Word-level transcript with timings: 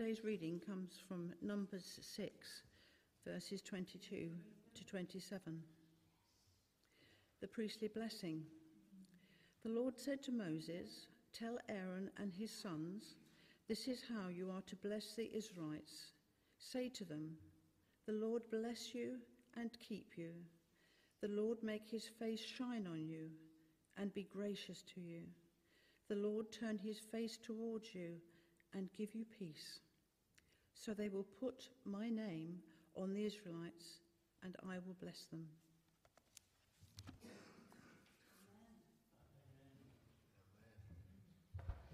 today's 0.00 0.24
reading 0.24 0.58
comes 0.66 0.92
from 1.06 1.30
Numbers 1.42 1.98
6, 2.00 2.32
verses 3.26 3.60
22 3.60 4.30
to 4.74 4.84
27. 4.86 5.60
The 7.42 7.46
priestly 7.46 7.88
blessing. 7.88 8.40
The 9.62 9.68
Lord 9.68 9.98
said 9.98 10.22
to 10.22 10.32
Moses, 10.32 11.06
Tell 11.38 11.58
Aaron 11.68 12.10
and 12.16 12.32
his 12.32 12.50
sons, 12.50 13.16
this 13.68 13.88
is 13.88 14.02
how 14.08 14.30
you 14.30 14.50
are 14.50 14.62
to 14.68 14.76
bless 14.76 15.12
the 15.16 15.30
Israelites. 15.36 16.12
Say 16.58 16.88
to 16.88 17.04
them, 17.04 17.32
The 18.06 18.14
Lord 18.14 18.40
bless 18.50 18.94
you 18.94 19.16
and 19.54 19.70
keep 19.86 20.12
you. 20.16 20.30
The 21.20 21.28
Lord 21.28 21.58
make 21.62 21.86
his 21.86 22.08
face 22.18 22.40
shine 22.40 22.86
on 22.90 23.06
you 23.06 23.28
and 23.98 24.14
be 24.14 24.26
gracious 24.32 24.82
to 24.94 25.00
you. 25.02 25.24
The 26.08 26.16
Lord 26.16 26.46
turn 26.50 26.78
his 26.78 27.00
face 27.12 27.36
towards 27.36 27.94
you 27.94 28.12
and 28.72 28.88
give 28.96 29.14
you 29.14 29.26
peace. 29.38 29.80
So 30.80 30.94
they 30.94 31.10
will 31.10 31.26
put 31.38 31.68
my 31.84 32.08
name 32.08 32.54
on 32.96 33.12
the 33.12 33.22
Israelites, 33.26 34.00
and 34.42 34.56
I 34.66 34.76
will 34.86 34.96
bless 34.98 35.26
them. 35.26 35.44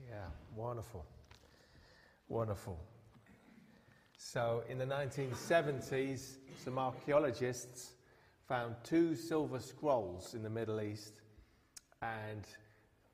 Yeah, 0.08 0.26
wonderful. 0.54 1.04
Wonderful. 2.28 2.78
So, 4.18 4.62
in 4.68 4.78
the 4.78 4.86
1970s, 4.86 6.36
some 6.64 6.78
archaeologists 6.78 7.94
found 8.46 8.76
two 8.84 9.16
silver 9.16 9.58
scrolls 9.58 10.34
in 10.34 10.44
the 10.44 10.50
Middle 10.50 10.80
East, 10.80 11.22
and 12.02 12.46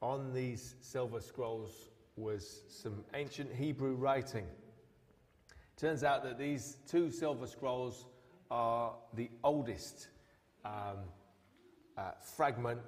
on 0.03 0.35
these 0.35 0.75
silver 0.83 1.21
scrolls 1.21 1.89
was 2.17 2.61
some 2.69 3.05
ancient 3.15 3.51
Hebrew 3.55 3.95
writing. 3.95 4.45
Turns 5.77 6.05
out 6.05 6.23
that 6.25 6.39
these 6.39 6.77
two 6.87 7.11
silver 7.11 7.47
scrolls 7.47 8.07
are 8.51 8.93
the 9.15 9.31
oldest 9.43 10.09
um, 10.65 10.99
uh, 11.97 12.13
fragment 12.21 12.81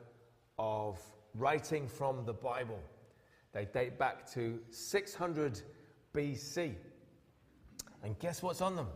of 0.58 0.98
writing 1.34 1.88
from 1.88 2.24
the 2.24 2.32
Bible. 2.32 2.78
They 3.52 3.64
date 3.64 3.98
back 3.98 4.30
to 4.32 4.60
600 4.70 5.62
BC. 6.14 6.74
And 8.02 8.18
guess 8.18 8.42
what's 8.42 8.60
on 8.60 8.76
them? 8.76 8.88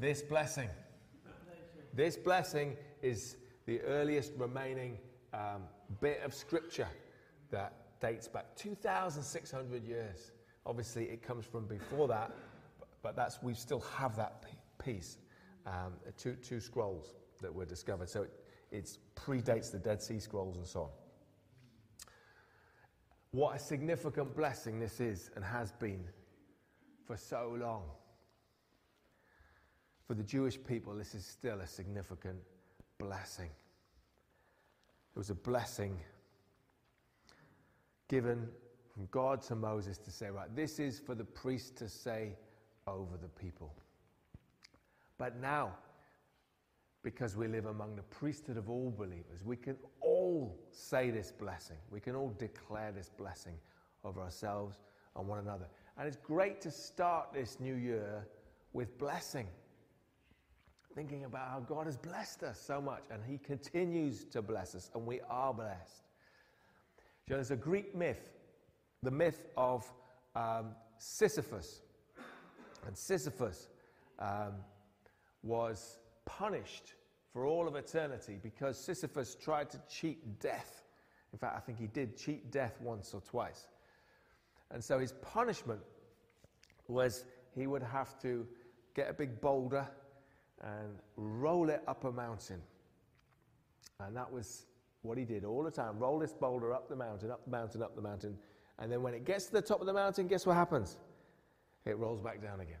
This 0.00 0.22
blessing. 0.22 0.68
This 1.94 2.16
blessing 2.16 2.76
is 3.02 3.36
the 3.66 3.80
earliest 3.82 4.32
remaining 4.36 4.98
um, 5.32 5.62
bit 6.00 6.20
of 6.24 6.34
scripture 6.34 6.88
that 7.50 8.00
dates 8.00 8.28
back 8.28 8.54
2,600 8.56 9.84
years. 9.84 10.32
Obviously, 10.66 11.04
it 11.04 11.22
comes 11.22 11.46
from 11.46 11.66
before 11.66 12.08
that, 12.08 12.32
but 13.06 13.14
that's 13.14 13.40
we 13.40 13.54
still 13.54 13.84
have 13.96 14.16
that 14.16 14.42
piece, 14.84 15.18
um, 15.64 15.92
two, 16.18 16.32
two 16.42 16.58
scrolls 16.58 17.14
that 17.40 17.54
were 17.54 17.64
discovered. 17.64 18.08
So 18.08 18.26
it 18.72 18.98
predates 19.14 19.70
the 19.70 19.78
Dead 19.78 20.02
Sea 20.02 20.18
Scrolls 20.18 20.56
and 20.56 20.66
so 20.66 20.80
on. 20.80 20.88
What 23.30 23.54
a 23.54 23.60
significant 23.60 24.34
blessing 24.34 24.80
this 24.80 24.98
is 24.98 25.30
and 25.36 25.44
has 25.44 25.70
been 25.70 26.02
for 27.06 27.16
so 27.16 27.56
long. 27.56 27.84
For 30.08 30.14
the 30.14 30.24
Jewish 30.24 30.58
people, 30.60 30.92
this 30.92 31.14
is 31.14 31.24
still 31.24 31.60
a 31.60 31.66
significant 31.68 32.38
blessing. 32.98 33.50
It 35.14 35.18
was 35.18 35.30
a 35.30 35.36
blessing 35.36 35.96
given 38.08 38.48
from 38.92 39.06
God 39.12 39.42
to 39.42 39.54
Moses 39.54 39.96
to 39.96 40.10
say, 40.10 40.28
right, 40.28 40.48
this 40.56 40.80
is 40.80 40.98
for 40.98 41.14
the 41.14 41.24
priest 41.24 41.76
to 41.76 41.88
say 41.88 42.32
over 42.86 43.16
the 43.20 43.28
people. 43.28 43.74
But 45.18 45.40
now, 45.40 45.72
because 47.02 47.36
we 47.36 47.48
live 47.48 47.66
among 47.66 47.96
the 47.96 48.02
priesthood 48.02 48.56
of 48.56 48.68
all 48.68 48.92
believers, 48.96 49.44
we 49.44 49.56
can 49.56 49.76
all 50.00 50.58
say 50.70 51.10
this 51.10 51.32
blessing. 51.32 51.76
We 51.90 52.00
can 52.00 52.14
all 52.14 52.34
declare 52.38 52.92
this 52.92 53.08
blessing 53.08 53.54
over 54.04 54.20
ourselves 54.20 54.78
and 55.16 55.26
one 55.26 55.38
another. 55.38 55.66
And 55.98 56.06
it's 56.06 56.16
great 56.16 56.60
to 56.62 56.70
start 56.70 57.28
this 57.32 57.58
new 57.60 57.74
year 57.74 58.26
with 58.72 58.98
blessing. 58.98 59.46
Thinking 60.94 61.24
about 61.24 61.48
how 61.48 61.60
God 61.60 61.86
has 61.86 61.96
blessed 61.96 62.42
us 62.42 62.60
so 62.60 62.80
much 62.80 63.02
and 63.10 63.22
He 63.24 63.38
continues 63.38 64.24
to 64.24 64.42
bless 64.42 64.74
us, 64.74 64.90
and 64.94 65.06
we 65.06 65.20
are 65.28 65.52
blessed. 65.52 66.04
You 67.26 67.32
know, 67.32 67.36
there's 67.36 67.50
a 67.50 67.56
Greek 67.56 67.94
myth, 67.94 68.30
the 69.02 69.10
myth 69.10 69.46
of 69.56 69.90
um, 70.34 70.68
Sisyphus. 70.98 71.82
And 72.86 72.96
Sisyphus 72.96 73.68
um, 74.18 74.54
was 75.42 75.98
punished 76.24 76.94
for 77.32 77.46
all 77.46 77.68
of 77.68 77.76
eternity 77.76 78.38
because 78.42 78.78
Sisyphus 78.78 79.34
tried 79.34 79.70
to 79.70 79.80
cheat 79.90 80.40
death. 80.40 80.82
In 81.32 81.38
fact, 81.38 81.56
I 81.56 81.60
think 81.60 81.78
he 81.78 81.86
did 81.86 82.16
cheat 82.16 82.50
death 82.50 82.80
once 82.80 83.12
or 83.12 83.20
twice. 83.20 83.68
And 84.70 84.82
so 84.82 84.98
his 84.98 85.12
punishment 85.12 85.80
was 86.88 87.24
he 87.54 87.66
would 87.66 87.82
have 87.82 88.18
to 88.22 88.46
get 88.94 89.10
a 89.10 89.12
big 89.12 89.40
boulder 89.40 89.86
and 90.62 90.98
roll 91.16 91.68
it 91.68 91.82
up 91.86 92.04
a 92.04 92.12
mountain. 92.12 92.62
And 94.00 94.16
that 94.16 94.30
was 94.32 94.66
what 95.02 95.18
he 95.18 95.24
did 95.24 95.44
all 95.44 95.62
the 95.62 95.70
time 95.70 95.98
roll 95.98 96.18
this 96.18 96.32
boulder 96.32 96.72
up 96.72 96.88
the 96.88 96.96
mountain, 96.96 97.30
up 97.30 97.44
the 97.44 97.50
mountain, 97.50 97.82
up 97.82 97.94
the 97.94 98.02
mountain. 98.02 98.36
And 98.78 98.90
then 98.90 99.02
when 99.02 99.14
it 99.14 99.24
gets 99.24 99.46
to 99.46 99.52
the 99.52 99.62
top 99.62 99.80
of 99.80 99.86
the 99.86 99.92
mountain, 99.92 100.26
guess 100.26 100.44
what 100.44 100.54
happens? 100.54 100.98
It 101.86 101.96
rolls 101.98 102.20
back 102.20 102.42
down 102.42 102.60
again. 102.60 102.76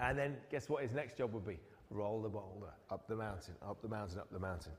And 0.00 0.18
then 0.18 0.36
guess 0.50 0.68
what 0.68 0.82
his 0.82 0.92
next 0.92 1.16
job 1.16 1.32
would 1.32 1.46
be? 1.46 1.58
Roll 1.90 2.20
the 2.20 2.28
boulder 2.28 2.72
up 2.90 3.06
the 3.06 3.16
mountain, 3.16 3.54
up 3.62 3.80
the 3.80 3.88
mountain, 3.88 4.18
up 4.18 4.30
the 4.30 4.40
mountain. 4.40 4.72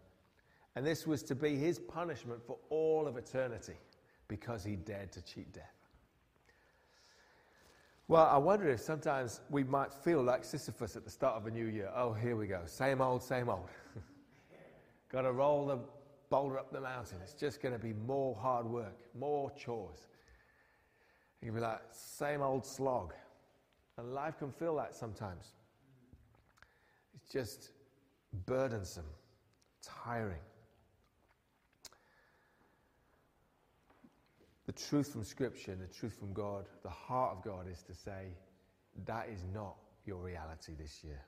And 0.76 0.86
this 0.86 1.08
was 1.08 1.24
to 1.24 1.36
be 1.36 1.56
his 1.56 1.80
punishment 1.80 2.42
for 2.46 2.58
all 2.70 3.08
of 3.08 3.16
eternity 3.16 3.76
because 4.28 4.64
he 4.64 4.76
dared 4.76 5.12
to 5.14 5.22
cheat 5.22 5.52
death. 5.54 5.72
Well, 8.08 8.28
I 8.28 8.38
wonder 8.38 8.70
if 8.70 8.82
sometimes 8.82 9.42
we 9.50 9.64
might 9.64 9.92
feel 9.92 10.22
like 10.22 10.44
Sisyphus 10.44 10.96
at 10.96 11.06
the 11.06 11.10
start 11.10 11.36
of 11.36 11.48
a 11.48 11.52
new 11.52 11.66
year. 11.66 11.90
Oh, 11.96 12.14
here 12.14 12.36
we 12.36 12.46
go. 12.46 12.62
Same 12.66 13.02
old, 13.02 13.24
same 13.24 13.50
old. 13.50 13.70
Got 15.12 15.22
to 15.22 15.32
roll 15.32 15.66
the 15.66 15.80
boulder 16.30 16.60
up 16.60 16.72
the 16.72 16.82
mountain. 16.82 17.18
It's 17.24 17.34
just 17.34 17.62
going 17.62 17.74
to 17.74 17.80
be 17.80 17.94
more 17.94 18.36
hard 18.36 18.68
work, 18.68 19.00
more 19.18 19.50
chores. 19.52 20.08
You 21.42 21.48
can 21.48 21.56
be 21.56 21.62
like, 21.62 21.82
same 21.92 22.42
old 22.42 22.66
slog. 22.66 23.14
And 23.98 24.14
life 24.14 24.40
can 24.40 24.52
feel 24.52 24.76
that 24.78 24.96
sometimes. 24.96 25.54
It's 27.16 27.32
just 27.32 27.72
burdensome, 28.46 29.06
tiring. 29.82 30.42
The 34.66 34.74
truth 34.74 35.12
from 35.14 35.24
Scripture, 35.24 35.72
and 35.72 35.82
the 35.82 35.94
truth 35.94 36.18
from 36.18 36.34
God, 36.34 36.66
the 36.84 36.90
heart 36.90 37.38
of 37.38 37.44
God 37.44 37.68
is 37.72 37.84
to 37.84 37.94
say, 37.94 38.34
that 39.06 39.30
is 39.32 39.46
not 39.54 39.76
your 40.06 40.18
reality 40.18 40.74
this 40.78 41.04
year. 41.04 41.22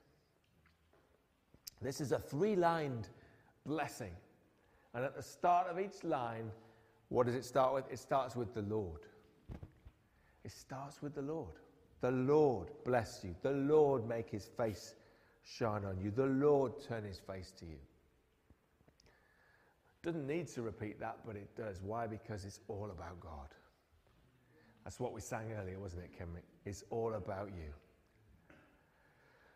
This 1.80 2.00
is 2.00 2.12
a 2.12 2.18
three 2.18 2.56
lined 2.56 3.08
blessing. 3.64 4.12
And 4.94 5.04
at 5.04 5.14
the 5.14 5.22
start 5.22 5.68
of 5.68 5.78
each 5.78 6.02
line, 6.02 6.50
what 7.08 7.26
does 7.26 7.36
it 7.36 7.44
start 7.44 7.74
with? 7.74 7.84
It 7.90 7.98
starts 7.98 8.34
with 8.34 8.52
the 8.54 8.62
Lord. 8.62 9.00
It 10.44 10.52
starts 10.52 11.02
with 11.02 11.14
the 11.14 11.22
Lord. 11.22 11.54
The 12.00 12.10
Lord 12.10 12.68
bless 12.84 13.22
you. 13.24 13.34
The 13.42 13.50
Lord 13.50 14.08
make 14.08 14.30
his 14.30 14.46
face 14.46 14.94
shine 15.42 15.84
on 15.84 15.98
you. 16.00 16.10
The 16.10 16.26
Lord 16.26 16.72
turn 16.86 17.04
his 17.04 17.18
face 17.18 17.52
to 17.58 17.66
you. 17.66 17.78
Doesn't 20.02 20.26
need 20.26 20.48
to 20.48 20.62
repeat 20.62 21.00
that, 21.00 21.18
but 21.26 21.34
it 21.36 21.54
does. 21.56 21.82
Why? 21.82 22.06
Because 22.06 22.44
it's 22.44 22.60
all 22.68 22.90
about 22.90 23.18
God. 23.20 23.48
That's 24.84 25.00
what 25.00 25.12
we 25.12 25.20
sang 25.20 25.52
earlier, 25.60 25.78
wasn't 25.78 26.04
it, 26.04 26.16
Kim? 26.16 26.28
It's 26.64 26.84
all 26.90 27.14
about 27.14 27.48
you. 27.48 27.72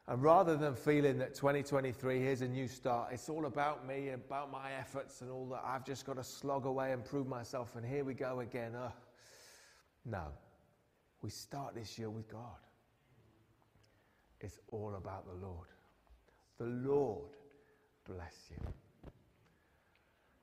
And 0.09 0.21
rather 0.21 0.57
than 0.57 0.75
feeling 0.75 1.17
that 1.19 1.35
2023, 1.35 2.19
here's 2.19 2.43
a 2.43 2.49
new 2.49 2.67
start, 2.67 3.13
it's 3.13 3.29
all 3.29 3.47
about 3.47 3.87
me, 3.87 4.11
about 4.11 4.51
my 4.51 4.73
efforts 4.73 5.21
and 5.21 5.31
all 5.31 5.47
that, 5.47 5.63
I've 5.65 5.85
just 5.85 6.05
got 6.05 6.17
to 6.17 6.25
slog 6.25 6.67
away 6.67 6.93
and 6.93 7.05
prove 7.05 7.29
myself, 7.29 7.77
and 7.77 7.87
here 7.87 8.05
we 8.05 8.13
go 8.13 8.41
again. 8.41 8.75
Uh, 8.75 8.91
no. 10.05 10.25
We 11.23 11.31
start 11.31 11.75
this 11.75 11.99
year 11.99 12.11
with 12.11 12.29
God. 12.29 12.41
It's 14.41 14.59
all 14.73 14.95
about 14.97 15.25
the 15.27 15.47
Lord. 15.47 15.69
The 16.59 16.89
Lord 16.89 17.31
bless 18.05 18.51
you. 18.51 18.57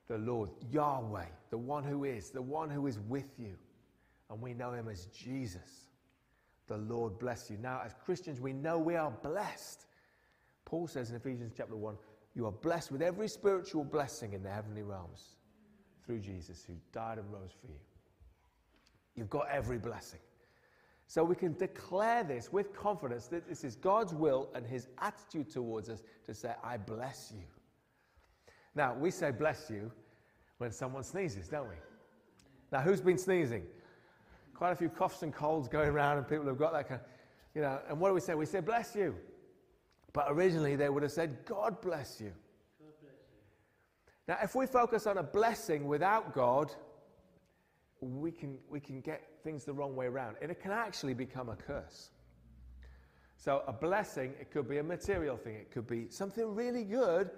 The 0.08 0.18
Lord, 0.18 0.50
Yahweh, 0.72 1.26
the 1.50 1.58
one 1.58 1.84
who 1.84 2.06
is, 2.06 2.32
the 2.32 2.42
one 2.42 2.70
who 2.70 2.88
is 2.88 2.98
with 3.08 3.38
you. 3.38 3.56
And 4.30 4.42
we 4.42 4.54
know 4.54 4.72
him 4.72 4.88
as 4.88 5.06
Jesus. 5.08 5.90
The 6.68 6.78
Lord 6.78 7.20
bless 7.20 7.50
you. 7.50 7.58
Now, 7.58 7.82
as 7.86 7.94
Christians, 8.06 8.40
we 8.40 8.54
know 8.54 8.80
we 8.80 8.96
are 8.96 9.12
blessed. 9.12 9.86
Paul 10.66 10.88
says 10.88 11.10
in 11.10 11.16
Ephesians 11.16 11.54
chapter 11.56 11.76
1 11.76 11.96
you 12.36 12.46
are 12.46 12.52
blessed 12.52 12.92
with 12.92 13.02
every 13.02 13.28
spiritual 13.28 13.84
blessing 13.84 14.34
in 14.34 14.44
the 14.44 14.50
heavenly 14.50 14.84
realms 14.84 15.36
through 16.06 16.20
Jesus 16.20 16.64
who 16.66 16.74
died 16.94 17.18
and 17.18 17.30
rose 17.32 17.52
for 17.60 17.68
you. 17.68 17.80
You've 19.16 19.30
got 19.30 19.48
every 19.52 19.78
blessing. 19.78 20.20
So 21.10 21.24
we 21.24 21.36
can 21.36 21.58
declare 21.58 22.24
this 22.24 22.54
with 22.54 22.72
confidence 22.72 23.26
that 23.30 23.50
this 23.50 23.64
is 23.64 23.76
God's 23.76 24.14
will 24.14 24.48
and 24.54 24.64
his 24.64 24.88
attitude 25.00 25.50
towards 25.50 25.90
us 25.90 26.04
to 26.28 26.36
say, 26.36 26.54
I 26.64 26.78
bless 26.78 27.34
you. 27.36 27.46
Now, 28.76 28.94
we 28.94 29.10
say 29.10 29.32
bless 29.32 29.72
you 29.72 29.92
when 30.60 30.72
someone 30.72 31.04
sneezes, 31.04 31.48
don't 31.48 31.68
we? 31.68 31.74
Now, 32.72 32.82
who's 32.82 33.02
been 33.02 33.18
sneezing? 33.18 33.64
Quite 34.54 34.72
a 34.72 34.76
few 34.76 34.88
coughs 34.88 35.24
and 35.24 35.34
colds 35.34 35.68
going 35.68 35.90
around, 35.90 36.20
and 36.20 36.28
people 36.28 36.46
have 36.46 36.60
got 36.60 36.74
that 36.74 36.88
kind 36.88 37.02
of, 37.02 37.08
you 37.56 37.64
know, 37.64 37.80
and 37.90 38.00
what 38.00 38.10
do 38.10 38.14
we 38.14 38.22
say? 38.22 38.36
We 38.36 38.46
say 38.46 38.60
bless 38.60 38.96
you. 38.96 39.16
But 40.14 40.28
originally, 40.30 40.76
they 40.76 40.90
would 40.90 41.02
have 41.02 41.12
said, 41.12 41.44
God 41.44 41.82
bless 41.82 42.22
you. 42.22 42.34
God 42.80 42.94
bless 43.02 43.14
you. 43.32 44.28
Now, 44.28 44.38
if 44.44 44.54
we 44.54 44.68
focus 44.68 45.08
on 45.08 45.18
a 45.18 45.24
blessing 45.24 45.88
without 45.88 46.36
God, 46.36 46.72
we 48.02 48.32
can, 48.32 48.58
we 48.70 48.80
can 48.80 49.02
get 49.02 49.22
things 49.44 49.66
the 49.66 49.74
wrong 49.74 49.96
way 49.96 50.08
around. 50.08 50.38
And 50.42 50.52
it 50.52 50.62
can 50.62 50.72
actually 50.72 51.14
become 51.14 51.50
a 51.50 51.56
curse. 51.56 52.12
So, 53.38 53.64
a 53.68 53.74
blessing, 53.74 54.34
it 54.40 54.52
could 54.52 54.68
be 54.68 54.80
a 54.80 54.84
material 54.84 55.38
thing, 55.38 55.56
it 55.56 55.72
could 55.72 55.88
be 55.88 56.08
something 56.10 56.54
really 56.54 56.84
good, 56.84 57.32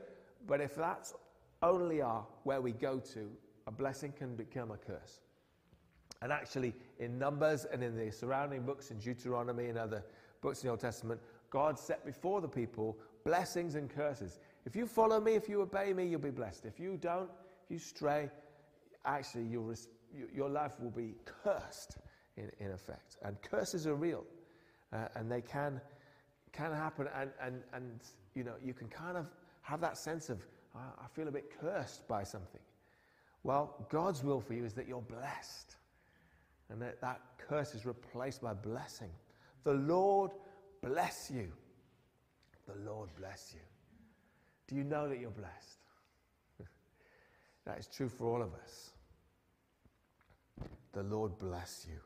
but 0.47 0.59
if 0.59 0.73
that's 0.75 1.13
only 1.61 2.01
our 2.01 2.25
where 2.43 2.59
we 2.59 2.71
go 2.71 2.99
to, 3.13 3.29
a 3.67 3.71
blessing 3.71 4.11
can 4.17 4.35
become 4.35 4.71
a 4.71 4.77
curse. 4.77 5.19
And 6.23 6.31
actually, 6.31 6.73
in 6.99 7.17
Numbers 7.17 7.65
and 7.65 7.83
in 7.83 7.95
the 7.95 8.11
surrounding 8.11 8.63
books, 8.63 8.91
in 8.91 8.97
Deuteronomy 8.99 9.67
and 9.67 9.77
other 9.77 10.03
books 10.41 10.61
in 10.61 10.67
the 10.67 10.71
Old 10.71 10.79
Testament, 10.79 11.19
God 11.49 11.77
set 11.77 12.05
before 12.05 12.41
the 12.41 12.47
people 12.47 12.97
blessings 13.23 13.75
and 13.75 13.89
curses. 13.89 14.39
If 14.65 14.75
you 14.75 14.85
follow 14.85 15.19
me, 15.19 15.33
if 15.33 15.49
you 15.49 15.61
obey 15.61 15.93
me, 15.93 16.05
you'll 16.05 16.19
be 16.19 16.31
blessed. 16.31 16.65
If 16.65 16.79
you 16.79 16.97
don't, 16.97 17.29
if 17.65 17.71
you 17.71 17.79
stray, 17.79 18.29
actually, 19.05 19.45
you'll 19.45 19.65
your 20.33 20.49
life 20.49 20.73
will 20.79 20.91
be 20.91 21.15
cursed 21.43 21.97
in, 22.37 22.51
in 22.59 22.71
effect. 22.71 23.17
And 23.23 23.41
curses 23.41 23.87
are 23.87 23.95
real, 23.95 24.23
uh, 24.93 25.07
and 25.15 25.31
they 25.31 25.41
can, 25.41 25.81
can 26.51 26.73
happen. 26.73 27.07
And, 27.15 27.31
and, 27.41 27.61
and, 27.73 27.99
you 28.35 28.43
know, 28.43 28.55
you 28.63 28.73
can 28.73 28.87
kind 28.87 29.17
of 29.17 29.27
have 29.61 29.81
that 29.81 29.97
sense 29.97 30.29
of, 30.29 30.39
I 30.75 31.07
feel 31.13 31.27
a 31.27 31.31
bit 31.31 31.51
cursed 31.59 32.07
by 32.07 32.23
something. 32.23 32.61
Well, 33.43 33.87
God's 33.89 34.23
will 34.23 34.39
for 34.39 34.53
you 34.53 34.65
is 34.65 34.73
that 34.73 34.87
you're 34.87 35.01
blessed, 35.01 35.75
and 36.69 36.81
that 36.81 37.01
that 37.01 37.21
curse 37.37 37.73
is 37.73 37.85
replaced 37.85 38.41
by 38.41 38.53
blessing. 38.53 39.09
The 39.63 39.73
Lord 39.73 40.31
bless 40.81 41.31
you. 41.33 41.51
The 42.67 42.89
Lord 42.89 43.09
bless 43.19 43.51
you. 43.53 43.61
Do 44.67 44.75
you 44.75 44.83
know 44.83 45.09
that 45.09 45.19
you're 45.19 45.31
blessed? 45.31 45.79
that 47.65 47.79
is 47.79 47.87
true 47.87 48.07
for 48.09 48.27
all 48.27 48.41
of 48.41 48.53
us. 48.53 48.91
The 50.93 51.03
Lord 51.03 51.37
bless 51.39 51.87
you 51.89 51.99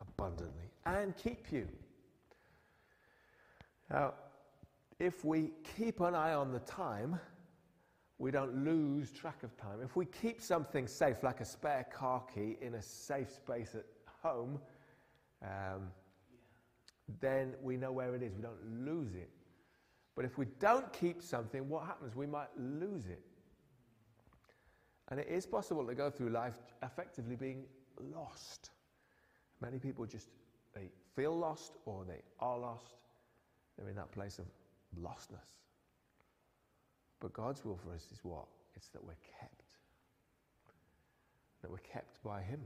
abundantly 0.00 0.70
and 0.86 1.16
keep 1.16 1.52
you. 1.52 1.68
Now, 3.90 4.14
if 4.98 5.24
we 5.24 5.52
keep 5.76 6.00
an 6.00 6.14
eye 6.14 6.34
on 6.34 6.52
the 6.52 6.60
time, 6.60 7.18
we 8.18 8.30
don't 8.30 8.64
lose 8.64 9.10
track 9.10 9.42
of 9.42 9.56
time. 9.56 9.80
If 9.82 9.96
we 9.96 10.04
keep 10.04 10.42
something 10.42 10.86
safe, 10.86 11.22
like 11.22 11.40
a 11.40 11.44
spare 11.44 11.86
car 11.92 12.22
key, 12.32 12.56
in 12.60 12.74
a 12.74 12.82
safe 12.82 13.30
space 13.30 13.74
at 13.74 13.86
home, 14.22 14.60
um, 15.42 15.88
then 17.20 17.54
we 17.62 17.76
know 17.76 17.92
where 17.92 18.14
it 18.14 18.22
is. 18.22 18.34
We 18.34 18.42
don't 18.42 18.84
lose 18.84 19.14
it. 19.14 19.30
But 20.14 20.24
if 20.24 20.36
we 20.36 20.46
don't 20.58 20.92
keep 20.92 21.22
something, 21.22 21.68
what 21.68 21.86
happens? 21.86 22.14
We 22.14 22.26
might 22.26 22.50
lose 22.58 23.06
it. 23.06 23.22
And 25.08 25.18
it 25.18 25.28
is 25.28 25.46
possible 25.46 25.86
to 25.86 25.94
go 25.94 26.10
through 26.10 26.28
life 26.28 26.58
effectively 26.82 27.36
being 27.36 27.64
lost. 28.14 28.70
Many 29.60 29.78
people 29.78 30.06
just 30.06 30.28
they 30.74 30.88
feel 31.16 31.36
lost 31.36 31.72
or 31.84 32.04
they 32.04 32.22
are 32.38 32.58
lost. 32.58 32.96
They're 33.76 33.88
in 33.88 33.96
that 33.96 34.12
place 34.12 34.38
of 34.38 34.46
lostness. 35.00 35.56
But 37.20 37.32
God's 37.32 37.64
will 37.64 37.76
for 37.76 37.92
us 37.92 38.06
is 38.12 38.20
what? 38.22 38.46
It's 38.74 38.88
that 38.88 39.04
we're 39.04 39.12
kept. 39.40 39.62
That 41.62 41.70
we're 41.70 41.78
kept 41.78 42.22
by 42.22 42.40
Him. 42.42 42.60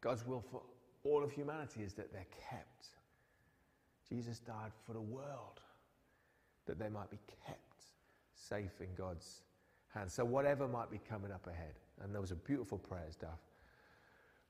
God's 0.00 0.26
will 0.26 0.44
for 0.50 0.60
all 1.02 1.22
of 1.22 1.32
humanity 1.32 1.82
is 1.82 1.94
that 1.94 2.12
they're 2.12 2.26
kept. 2.50 2.88
Jesus 4.08 4.38
died 4.38 4.72
for 4.86 4.92
the 4.92 5.00
world, 5.00 5.60
that 6.66 6.78
they 6.78 6.88
might 6.88 7.10
be 7.10 7.18
kept 7.46 7.60
safe 8.34 8.80
in 8.80 8.88
God's 8.96 9.40
hands. 9.94 10.12
So, 10.12 10.24
whatever 10.24 10.68
might 10.68 10.90
be 10.90 11.00
coming 11.08 11.32
up 11.32 11.46
ahead, 11.46 11.74
and 12.02 12.14
those 12.14 12.32
are 12.32 12.36
beautiful 12.36 12.78
prayers, 12.78 13.16
Duff. 13.16 13.40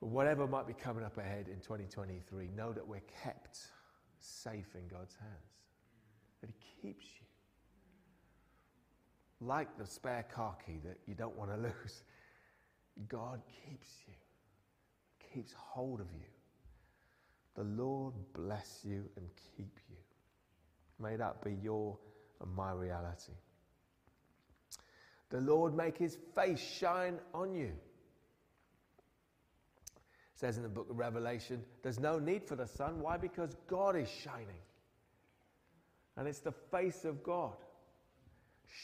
Whatever 0.00 0.46
might 0.46 0.66
be 0.66 0.74
coming 0.74 1.04
up 1.04 1.16
ahead 1.18 1.48
in 1.48 1.60
2023, 1.60 2.50
know 2.56 2.72
that 2.72 2.86
we're 2.86 3.02
kept 3.22 3.58
safe 4.18 4.74
in 4.74 4.86
God's 4.88 5.14
hands, 5.14 5.52
that 6.40 6.50
He 6.50 6.56
keeps 6.82 7.04
you. 7.04 7.26
Like 9.46 9.76
the 9.78 9.86
spare 9.86 10.24
car 10.32 10.56
key 10.64 10.78
that 10.84 10.98
you 11.06 11.14
don't 11.14 11.36
want 11.36 11.50
to 11.50 11.56
lose, 11.56 12.04
God 13.08 13.40
keeps 13.46 13.88
you, 14.06 14.14
keeps 15.32 15.52
hold 15.56 16.00
of 16.00 16.06
you. 16.12 16.26
The 17.54 17.64
Lord 17.64 18.14
bless 18.32 18.80
you 18.84 19.04
and 19.16 19.26
keep 19.56 19.78
you. 19.88 19.96
May 20.98 21.16
that 21.16 21.42
be 21.42 21.56
your 21.62 21.98
and 22.40 22.54
my 22.54 22.72
reality. 22.72 23.32
The 25.34 25.40
Lord 25.40 25.74
make 25.74 25.98
his 25.98 26.16
face 26.36 26.60
shine 26.60 27.18
on 27.34 27.56
you. 27.56 27.72
It 29.96 30.36
says 30.36 30.58
in 30.58 30.62
the 30.62 30.68
book 30.68 30.88
of 30.88 30.96
Revelation, 30.96 31.64
there's 31.82 31.98
no 31.98 32.20
need 32.20 32.44
for 32.44 32.54
the 32.54 32.68
sun. 32.68 33.00
Why? 33.00 33.16
Because 33.16 33.56
God 33.66 33.96
is 33.96 34.08
shining. 34.08 34.62
And 36.16 36.28
it's 36.28 36.38
the 36.38 36.52
face 36.52 37.04
of 37.04 37.24
God 37.24 37.56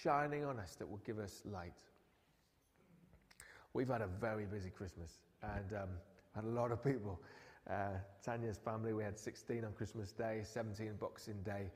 shining 0.02 0.44
on 0.44 0.58
us 0.58 0.74
that 0.80 0.90
will 0.90 1.00
give 1.06 1.20
us 1.20 1.40
light. 1.44 1.84
We've 3.72 3.86
had 3.86 4.02
a 4.02 4.08
very 4.08 4.46
busy 4.46 4.70
Christmas 4.70 5.20
and 5.44 5.72
um, 5.80 5.88
had 6.34 6.42
a 6.42 6.48
lot 6.48 6.72
of 6.72 6.82
people. 6.82 7.20
Uh, 7.70 7.90
Tanya's 8.24 8.58
family, 8.58 8.92
we 8.92 9.04
had 9.04 9.16
16 9.16 9.64
on 9.64 9.72
Christmas 9.74 10.10
Day, 10.10 10.40
17 10.42 10.94
Boxing 10.98 11.40
Day. 11.44 11.70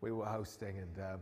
We 0.00 0.12
were 0.12 0.26
hosting, 0.26 0.78
and 0.78 0.98
um, 1.00 1.20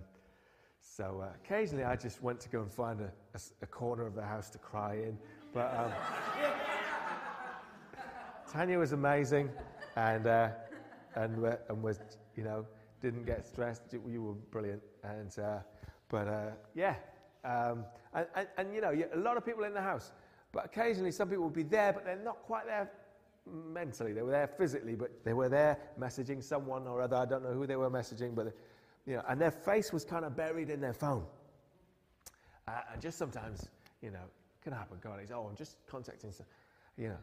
so 0.81 1.23
uh, 1.23 1.29
occasionally 1.45 1.85
I 1.85 1.97
just 1.97 2.23
went 2.23 2.41
to 2.41 2.49
go 2.49 2.61
and 2.61 2.71
find 2.71 3.01
a, 3.01 3.11
a, 3.35 3.41
a 3.63 3.67
corner 3.67 4.07
of 4.07 4.15
the 4.15 4.23
house 4.23 4.51
to 4.51 4.59
cry 4.59 4.95
in. 4.95 5.19
But 5.55 5.75
um, 5.77 5.93
Tanya 8.53 8.79
was 8.79 8.93
amazing, 8.93 9.51
and 9.97 10.27
uh, 10.27 10.51
and 11.15 11.56
and 11.69 11.82
was 11.82 12.01
you 12.37 12.44
know 12.44 12.67
didn't 13.01 13.25
get 13.25 13.47
stressed. 13.47 13.82
You 13.93 14.23
were 14.23 14.32
brilliant, 14.32 14.82
and 15.03 15.37
uh, 15.39 15.58
but 16.08 16.29
uh, 16.29 16.51
yeah, 16.75 16.97
um, 17.44 17.85
and, 18.15 18.27
and, 18.35 18.49
and, 18.56 18.75
you 18.75 18.81
know 18.81 18.93
a 19.15 19.19
lot 19.19 19.37
of 19.37 19.44
people 19.44 19.65
in 19.65 19.75
the 19.75 19.81
house. 19.81 20.13
But 20.51 20.65
occasionally 20.65 21.13
some 21.13 21.29
people 21.29 21.44
would 21.44 21.55
be 21.55 21.63
there, 21.63 21.93
but 21.93 22.05
they're 22.05 22.17
not 22.17 22.43
quite 22.43 22.67
there 22.67 22.91
mentally. 23.47 24.13
They 24.13 24.23
were 24.23 24.31
there 24.31 24.47
physically, 24.47 24.94
but 24.94 25.25
they 25.25 25.35
were 25.35 25.49
there 25.49 25.79
messaging 26.01 26.43
someone 26.43 26.87
or 26.87 27.03
other. 27.03 27.17
I 27.17 27.27
don't 27.27 27.43
know 27.43 27.53
who 27.53 27.67
they 27.67 27.77
were 27.77 27.91
messaging, 27.91 28.35
but 28.35 28.55
you 29.08 29.17
know, 29.17 29.22
and 29.27 29.41
their 29.41 29.50
face 29.50 29.91
was 29.91 30.05
kind 30.05 30.27
of 30.27 30.36
buried 30.36 30.69
in 30.69 30.82
their 30.82 30.93
phone. 30.93 31.24
Uh, 32.69 32.72
and 32.93 33.00
just 33.00 33.17
sometimes, 33.17 33.67
you 34.03 34.10
know, 34.10 34.20
can 34.62 34.74
happen. 34.74 34.98
God 35.03 35.22
is, 35.24 35.31
oh, 35.31 35.46
I'm 35.48 35.56
just 35.56 35.79
contacting, 35.86 36.31
you 36.98 37.08
know. 37.08 37.17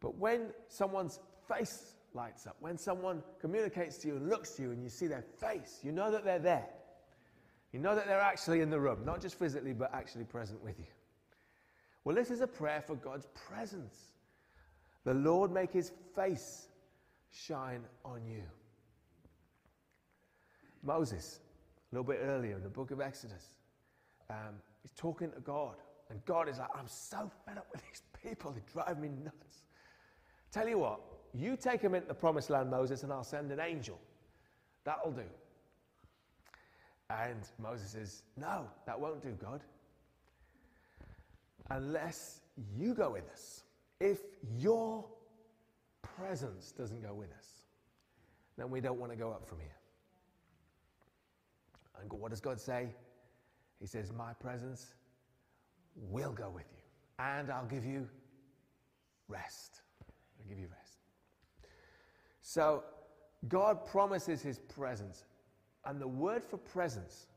But 0.00 0.16
when 0.16 0.48
someone's 0.66 1.20
face 1.46 1.94
lights 2.12 2.48
up, 2.48 2.56
when 2.58 2.76
someone 2.76 3.22
communicates 3.40 3.98
to 3.98 4.08
you 4.08 4.16
and 4.16 4.28
looks 4.28 4.50
to 4.52 4.62
you 4.62 4.72
and 4.72 4.82
you 4.82 4.88
see 4.88 5.06
their 5.06 5.22
face, 5.22 5.78
you 5.84 5.92
know 5.92 6.10
that 6.10 6.24
they're 6.24 6.40
there. 6.40 6.66
You 7.72 7.78
know 7.78 7.94
that 7.94 8.08
they're 8.08 8.20
actually 8.20 8.60
in 8.60 8.70
the 8.70 8.80
room, 8.80 9.04
not 9.04 9.20
just 9.20 9.38
physically, 9.38 9.72
but 9.72 9.94
actually 9.94 10.24
present 10.24 10.60
with 10.64 10.76
you. 10.80 10.86
Well, 12.02 12.16
this 12.16 12.32
is 12.32 12.40
a 12.40 12.48
prayer 12.48 12.82
for 12.84 12.96
God's 12.96 13.28
presence. 13.48 13.94
The 15.04 15.14
Lord 15.14 15.52
make 15.52 15.72
his 15.72 15.92
face 16.16 16.66
shine 17.30 17.84
on 18.04 18.26
you. 18.26 18.42
Moses, 20.88 21.40
a 21.92 21.94
little 21.94 22.10
bit 22.10 22.20
earlier 22.22 22.56
in 22.56 22.62
the 22.62 22.68
book 22.70 22.90
of 22.90 23.00
Exodus, 23.02 23.54
um, 24.30 24.54
he's 24.82 24.92
talking 24.92 25.30
to 25.32 25.40
God. 25.40 25.74
And 26.08 26.24
God 26.24 26.48
is 26.48 26.58
like, 26.58 26.70
I'm 26.74 26.88
so 26.88 27.30
fed 27.44 27.58
up 27.58 27.66
with 27.70 27.82
these 27.82 28.02
people. 28.24 28.52
They 28.52 28.62
drive 28.72 28.98
me 28.98 29.10
nuts. 29.22 29.64
Tell 30.50 30.66
you 30.66 30.78
what, 30.78 31.00
you 31.34 31.58
take 31.58 31.82
them 31.82 31.94
into 31.94 32.08
the 32.08 32.14
promised 32.14 32.48
land, 32.48 32.70
Moses, 32.70 33.02
and 33.02 33.12
I'll 33.12 33.22
send 33.22 33.52
an 33.52 33.60
angel. 33.60 34.00
That'll 34.84 35.12
do. 35.12 35.28
And 37.10 37.42
Moses 37.58 37.90
says, 37.90 38.22
No, 38.38 38.66
that 38.86 38.98
won't 38.98 39.22
do, 39.22 39.36
God. 39.38 39.60
Unless 41.70 42.40
you 42.74 42.94
go 42.94 43.10
with 43.10 43.28
us. 43.30 43.62
If 44.00 44.20
your 44.56 45.04
presence 46.00 46.72
doesn't 46.72 47.02
go 47.02 47.12
with 47.12 47.30
us, 47.36 47.46
then 48.56 48.70
we 48.70 48.80
don't 48.80 48.98
want 48.98 49.12
to 49.12 49.18
go 49.18 49.30
up 49.30 49.46
from 49.46 49.58
here. 49.58 49.68
And 52.00 52.12
what 52.12 52.30
does 52.30 52.40
God 52.40 52.60
say? 52.60 52.94
He 53.80 53.86
says, 53.86 54.12
My 54.12 54.32
presence 54.32 54.94
will 55.94 56.32
go 56.32 56.50
with 56.50 56.66
you, 56.72 56.82
and 57.18 57.50
I'll 57.50 57.66
give 57.66 57.84
you 57.84 58.08
rest. 59.28 59.82
I'll 60.40 60.48
give 60.48 60.58
you 60.58 60.68
rest. 60.68 60.98
So, 62.42 62.82
God 63.46 63.86
promises 63.86 64.42
his 64.42 64.58
presence. 64.58 65.24
And 65.84 66.00
the 66.00 66.08
word 66.08 66.42
for 66.44 66.56
presence 66.56 67.28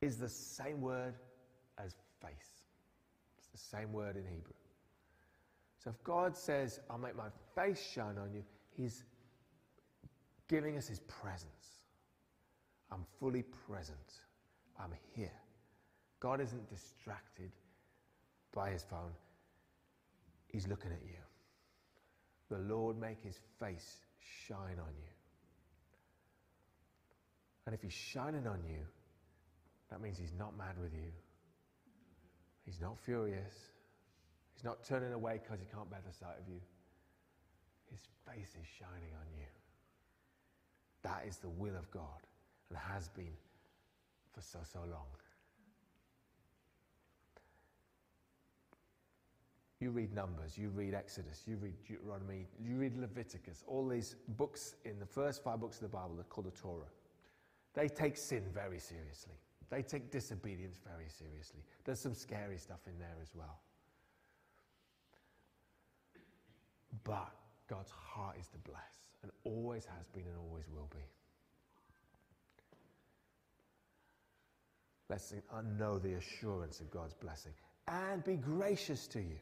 is 0.00 0.16
the 0.16 0.28
same 0.28 0.80
word 0.80 1.14
as 1.78 1.96
face. 2.20 2.62
It's 3.38 3.48
the 3.48 3.76
same 3.76 3.92
word 3.92 4.16
in 4.16 4.24
Hebrew. 4.24 4.52
So 5.82 5.90
if 5.90 6.02
God 6.04 6.36
says, 6.36 6.80
I'll 6.88 6.98
make 6.98 7.16
my 7.16 7.28
face 7.54 7.84
shine 7.92 8.16
on 8.16 8.32
you, 8.32 8.44
he's 8.76 9.04
giving 10.48 10.76
us 10.76 10.86
his 10.86 11.00
presence. 11.00 11.81
I'm 12.92 13.06
fully 13.18 13.42
present. 13.66 14.20
I'm 14.78 14.92
here. 15.14 15.32
God 16.20 16.40
isn't 16.40 16.68
distracted 16.68 17.50
by 18.54 18.70
his 18.70 18.82
phone. 18.82 19.12
He's 20.46 20.68
looking 20.68 20.92
at 20.92 21.00
you. 21.02 21.16
The 22.50 22.58
Lord 22.58 23.00
make 23.00 23.22
his 23.22 23.38
face 23.58 23.96
shine 24.46 24.78
on 24.78 24.92
you. 25.00 25.12
And 27.64 27.74
if 27.74 27.80
he's 27.80 27.92
shining 27.92 28.46
on 28.46 28.60
you, 28.68 28.84
that 29.90 30.02
means 30.02 30.18
he's 30.18 30.34
not 30.38 30.56
mad 30.58 30.76
with 30.80 30.92
you. 30.92 31.10
He's 32.66 32.80
not 32.80 32.98
furious. 32.98 33.54
He's 34.52 34.64
not 34.64 34.84
turning 34.84 35.12
away 35.12 35.40
because 35.42 35.60
he 35.60 35.66
can't 35.74 35.90
bear 35.90 36.00
the 36.06 36.12
sight 36.12 36.36
of 36.38 36.46
you. 36.48 36.60
His 37.90 38.00
face 38.26 38.50
is 38.60 38.66
shining 38.78 39.14
on 39.18 39.26
you. 39.38 39.46
That 41.02 41.24
is 41.26 41.38
the 41.38 41.48
will 41.48 41.76
of 41.76 41.90
God 41.90 42.26
and 42.72 42.94
has 42.94 43.08
been 43.08 43.34
for 44.32 44.40
so, 44.40 44.58
so 44.62 44.78
long. 44.80 45.06
You 49.80 49.90
read 49.90 50.14
Numbers, 50.14 50.56
you 50.56 50.70
read 50.70 50.94
Exodus, 50.94 51.42
you 51.46 51.56
read 51.56 51.74
Deuteronomy, 51.86 52.46
you 52.58 52.76
read 52.76 52.96
Leviticus, 52.96 53.64
all 53.66 53.86
these 53.86 54.14
books 54.38 54.76
in 54.84 54.98
the 54.98 55.06
first 55.06 55.42
five 55.42 55.60
books 55.60 55.76
of 55.76 55.82
the 55.82 55.96
Bible 55.96 56.16
are 56.20 56.24
called 56.24 56.46
the 56.46 56.52
Torah. 56.52 56.86
They 57.74 57.88
take 57.88 58.16
sin 58.16 58.44
very 58.54 58.78
seriously. 58.78 59.34
They 59.70 59.82
take 59.82 60.10
disobedience 60.10 60.78
very 60.86 61.08
seriously. 61.08 61.60
There's 61.84 61.98
some 61.98 62.14
scary 62.14 62.58
stuff 62.58 62.80
in 62.86 62.98
there 62.98 63.16
as 63.20 63.34
well. 63.34 63.58
But 67.04 67.32
God's 67.68 67.90
heart 67.90 68.36
is 68.38 68.48
to 68.48 68.58
bless, 68.58 69.02
and 69.22 69.32
always 69.44 69.84
has 69.84 70.06
been 70.08 70.24
and 70.26 70.36
always 70.38 70.68
will 70.68 70.88
be. 70.92 71.02
Let's 75.12 75.34
know 75.78 75.98
the 75.98 76.14
assurance 76.14 76.80
of 76.80 76.90
God's 76.90 77.12
blessing 77.12 77.52
and 77.86 78.24
be 78.24 78.36
gracious 78.36 79.06
to 79.08 79.18
you. 79.18 79.36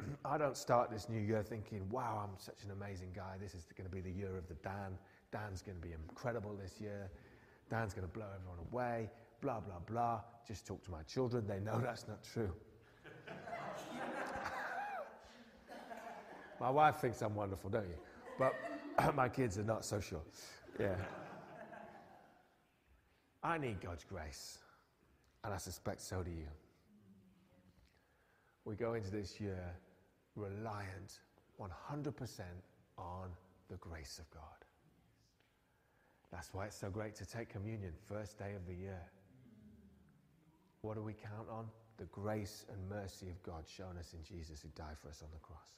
I 0.24 0.38
don't 0.38 0.56
start 0.56 0.90
this 0.90 1.10
new 1.10 1.20
year 1.20 1.42
thinking, 1.42 1.86
wow, 1.90 2.22
I'm 2.24 2.38
such 2.38 2.64
an 2.64 2.70
amazing 2.70 3.10
guy. 3.14 3.34
This 3.38 3.54
is 3.54 3.66
going 3.76 3.86
to 3.86 3.94
be 3.94 4.00
the 4.00 4.10
year 4.10 4.34
of 4.38 4.48
the 4.48 4.54
Dan. 4.54 4.96
Dan's 5.30 5.60
going 5.60 5.78
to 5.78 5.86
be 5.86 5.92
incredible 5.92 6.56
this 6.56 6.80
year. 6.80 7.10
Dan's 7.68 7.92
going 7.92 8.08
to 8.08 8.12
blow 8.14 8.24
everyone 8.34 8.60
away. 8.72 9.10
Blah, 9.42 9.60
blah, 9.60 9.80
blah. 9.86 10.22
Just 10.48 10.66
talk 10.66 10.82
to 10.84 10.90
my 10.90 11.02
children. 11.02 11.46
They 11.46 11.60
know 11.60 11.78
that's 11.84 12.08
not 12.08 12.24
true. 12.24 12.54
my 16.58 16.70
wife 16.70 16.96
thinks 16.96 17.20
I'm 17.20 17.34
wonderful, 17.34 17.68
don't 17.68 17.88
you? 17.88 17.98
But 18.38 18.54
my 19.14 19.28
kids 19.28 19.58
are 19.58 19.64
not 19.64 19.84
so 19.84 20.00
sure. 20.00 20.22
Yeah. 20.78 20.96
I 23.42 23.58
need 23.58 23.80
God's 23.80 24.04
grace. 24.04 24.58
And 25.44 25.54
I 25.54 25.56
suspect 25.56 26.02
so 26.02 26.22
do 26.22 26.30
you. 26.30 26.48
We 28.64 28.76
go 28.76 28.94
into 28.94 29.10
this 29.10 29.40
year 29.40 29.74
reliant 30.36 31.20
100% 31.58 32.40
on 32.98 33.28
the 33.68 33.76
grace 33.76 34.18
of 34.18 34.30
God. 34.30 34.42
That's 36.30 36.52
why 36.54 36.66
it's 36.66 36.76
so 36.76 36.90
great 36.90 37.14
to 37.16 37.26
take 37.26 37.48
communion 37.48 37.92
first 38.06 38.38
day 38.38 38.54
of 38.54 38.66
the 38.66 38.74
year. 38.74 39.00
What 40.82 40.94
do 40.94 41.02
we 41.02 41.14
count 41.14 41.48
on? 41.50 41.66
The 41.96 42.04
grace 42.06 42.64
and 42.70 42.88
mercy 42.88 43.28
of 43.28 43.42
God 43.42 43.64
shown 43.66 43.96
us 43.98 44.14
in 44.14 44.22
Jesus 44.22 44.62
who 44.62 44.68
died 44.74 44.96
for 45.02 45.08
us 45.08 45.22
on 45.22 45.28
the 45.32 45.40
cross. 45.40 45.68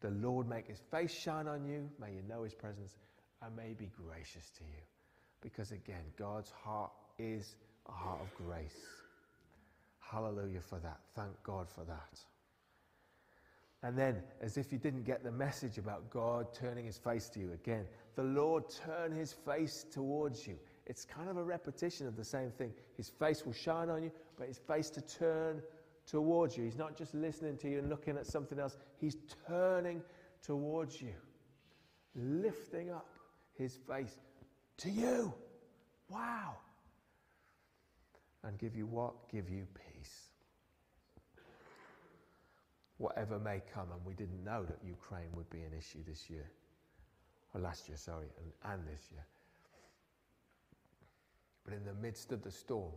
The 0.00 0.10
Lord 0.10 0.48
make 0.48 0.68
his 0.68 0.80
face 0.90 1.12
shine 1.12 1.48
on 1.48 1.64
you, 1.64 1.88
may 2.00 2.12
you 2.12 2.22
know 2.28 2.42
his 2.42 2.54
presence, 2.54 2.96
and 3.42 3.56
may 3.56 3.68
he 3.68 3.74
be 3.74 3.90
gracious 3.96 4.50
to 4.58 4.64
you. 4.64 4.82
Because 5.46 5.70
again, 5.70 6.02
God's 6.18 6.50
heart 6.50 6.90
is 7.20 7.54
a 7.88 7.92
heart 7.92 8.18
of 8.20 8.34
grace. 8.34 8.84
Hallelujah 10.00 10.60
for 10.60 10.80
that. 10.80 10.98
Thank 11.14 11.40
God 11.44 11.68
for 11.70 11.84
that. 11.84 12.18
And 13.84 13.96
then, 13.96 14.16
as 14.40 14.56
if 14.56 14.72
you 14.72 14.78
didn't 14.78 15.04
get 15.04 15.22
the 15.22 15.30
message 15.30 15.78
about 15.78 16.10
God 16.10 16.52
turning 16.52 16.84
his 16.84 16.98
face 16.98 17.28
to 17.28 17.38
you 17.38 17.52
again, 17.52 17.84
the 18.16 18.24
Lord 18.24 18.64
turn 18.68 19.12
his 19.12 19.32
face 19.32 19.86
towards 19.88 20.48
you. 20.48 20.56
It's 20.84 21.04
kind 21.04 21.28
of 21.28 21.36
a 21.36 21.44
repetition 21.44 22.08
of 22.08 22.16
the 22.16 22.24
same 22.24 22.50
thing. 22.50 22.72
His 22.96 23.08
face 23.08 23.46
will 23.46 23.52
shine 23.52 23.88
on 23.88 24.02
you, 24.02 24.10
but 24.36 24.48
his 24.48 24.58
face 24.58 24.90
to 24.90 25.00
turn 25.00 25.62
towards 26.08 26.56
you. 26.56 26.64
He's 26.64 26.76
not 26.76 26.96
just 26.96 27.14
listening 27.14 27.56
to 27.58 27.70
you 27.70 27.78
and 27.78 27.88
looking 27.88 28.16
at 28.16 28.26
something 28.26 28.58
else, 28.58 28.76
he's 28.98 29.18
turning 29.46 30.02
towards 30.42 31.00
you, 31.00 31.14
lifting 32.16 32.90
up 32.90 33.06
his 33.56 33.76
face 33.88 34.18
to 34.78 34.90
you. 34.90 35.34
Wow. 36.08 36.56
And 38.42 38.58
give 38.58 38.76
you 38.76 38.86
what? 38.86 39.14
Give 39.30 39.48
you 39.48 39.66
peace 39.74 39.86
whatever 42.98 43.38
may 43.38 43.62
come. 43.72 43.88
And 43.92 44.04
we 44.04 44.14
didn't 44.14 44.42
know 44.44 44.64
that 44.64 44.78
Ukraine 44.86 45.28
would 45.34 45.48
be 45.50 45.60
an 45.60 45.72
issue 45.76 45.98
this 46.06 46.30
year, 46.30 46.48
or 47.54 47.60
last 47.60 47.88
year, 47.88 47.96
sorry, 47.96 48.26
and, 48.38 48.72
and 48.72 48.86
this 48.86 49.02
year. 49.12 49.24
But 51.64 51.74
in 51.74 51.84
the 51.84 51.94
midst 51.94 52.32
of 52.32 52.42
the 52.42 52.50
storm, 52.50 52.92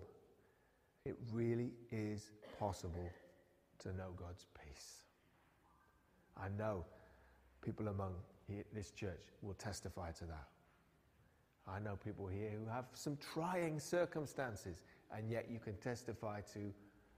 it 1.05 1.15
really 1.31 1.71
is 1.91 2.31
possible 2.59 3.09
to 3.79 3.89
know 3.89 4.09
God's 4.15 4.45
peace. 4.63 5.03
I 6.37 6.47
know 6.57 6.85
people 7.61 7.87
among 7.87 8.13
this 8.73 8.91
church 8.91 9.25
will 9.41 9.53
testify 9.53 10.11
to 10.11 10.25
that. 10.25 10.47
I 11.69 11.79
know 11.79 11.97
people 12.03 12.27
here 12.27 12.51
who 12.51 12.69
have 12.69 12.85
some 12.93 13.17
trying 13.33 13.79
circumstances, 13.79 14.81
and 15.15 15.29
yet 15.29 15.47
you 15.49 15.59
can 15.59 15.75
testify 15.75 16.41
to 16.53 16.73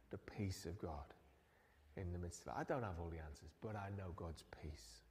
the 0.10 0.18
peace 0.18 0.66
of 0.66 0.80
God 0.80 1.14
in 1.98 2.12
the 2.12 2.20
midst 2.20 2.44
of 2.44 2.48
it. 2.48 2.54
I 2.58 2.64
don't 2.64 2.84
have 2.84 3.00
all 3.00 3.10
the 3.10 3.20
answers, 3.20 3.52
but 3.62 3.76
I 3.76 3.90
know 3.98 4.12
God's 4.16 4.44
peace. 4.62 5.02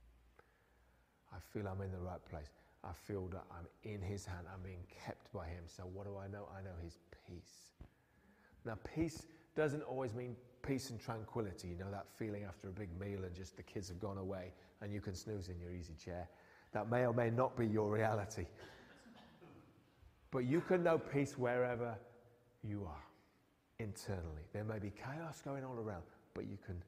I 1.32 1.38
feel 1.52 1.66
I'm 1.68 1.80
in 1.82 1.92
the 1.92 1.98
right 1.98 2.24
place. 2.28 2.50
I 2.82 2.92
feel 2.92 3.26
that 3.28 3.44
I'm 3.50 3.66
in 3.84 4.00
His 4.00 4.24
hand. 4.24 4.46
I'm 4.52 4.62
being 4.62 4.84
kept 5.04 5.32
by 5.32 5.46
Him. 5.46 5.64
So, 5.66 5.84
what 5.84 6.06
do 6.06 6.16
I 6.16 6.28
know? 6.28 6.48
I 6.56 6.62
know 6.62 6.74
His 6.82 6.98
peace. 7.26 7.70
Now, 8.64 8.78
peace 8.94 9.26
doesn't 9.56 9.82
always 9.82 10.14
mean 10.14 10.36
peace 10.62 10.90
and 10.90 11.00
tranquility. 11.00 11.68
You 11.68 11.78
know, 11.78 11.90
that 11.90 12.06
feeling 12.16 12.44
after 12.44 12.68
a 12.68 12.72
big 12.72 12.88
meal 12.98 13.24
and 13.24 13.34
just 13.34 13.56
the 13.56 13.62
kids 13.62 13.88
have 13.88 14.00
gone 14.00 14.18
away 14.18 14.52
and 14.80 14.92
you 14.92 15.00
can 15.00 15.14
snooze 15.14 15.48
in 15.48 15.58
your 15.58 15.72
easy 15.72 15.94
chair. 16.02 16.28
That 16.72 16.90
may 16.90 17.06
or 17.06 17.12
may 17.12 17.30
not 17.30 17.56
be 17.56 17.66
your 17.66 17.90
reality. 17.90 18.46
But 20.30 20.44
you 20.44 20.60
can 20.60 20.82
know 20.82 20.98
peace 20.98 21.36
wherever 21.36 21.96
you 22.62 22.86
are 22.86 23.04
internally. 23.78 24.42
There 24.52 24.64
may 24.64 24.78
be 24.78 24.90
chaos 24.90 25.42
going 25.42 25.64
all 25.64 25.78
around, 25.78 26.02
but 26.34 26.44
you 26.46 26.58
can 26.64 26.82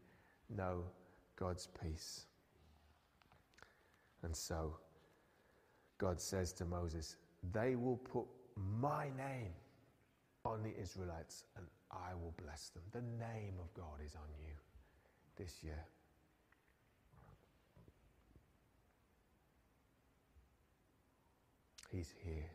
know 0.57 0.85
God's 1.37 1.69
peace. 1.83 2.27
And 4.23 4.35
so 4.37 4.77
God 5.99 6.21
says 6.21 6.53
to 6.55 6.65
Moses, 6.65 7.17
They 7.53 7.75
will 7.75 7.97
put 7.97 8.27
my 8.81 9.07
name 9.17 9.53
on 10.45 10.63
the 10.63 10.73
Israelites 10.81 11.45
and 11.57 11.67
I 11.91 12.15
will 12.15 12.35
bless 12.43 12.71
them. 12.71 12.83
The 12.93 13.03
name 13.25 13.55
of 13.61 13.73
God 13.75 14.05
is 14.05 14.15
on 14.15 14.29
you 14.39 14.55
this 15.37 15.63
year. 15.63 15.85
He's 21.91 22.15
here. 22.25 22.51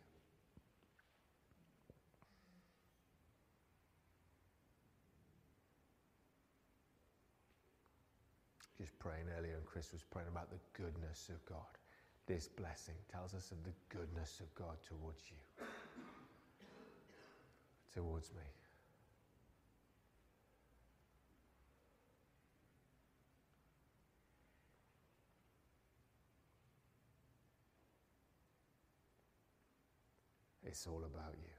Just 8.77 8.97
praying 8.99 9.25
earlier, 9.37 9.55
and 9.55 9.65
Chris 9.65 9.91
was 9.91 10.03
praying 10.03 10.29
about 10.29 10.49
the 10.51 10.59
goodness 10.73 11.29
of 11.29 11.43
God. 11.45 11.65
This 12.27 12.47
blessing 12.47 12.95
tells 13.11 13.33
us 13.33 13.51
of 13.51 13.63
the 13.63 13.73
goodness 13.89 14.39
of 14.39 14.53
God 14.53 14.77
towards 14.87 15.21
you, 15.31 15.65
towards 17.93 18.31
me. 18.33 18.41
It's 30.63 30.85
all 30.85 31.03
about 31.05 31.33
you. 31.41 31.56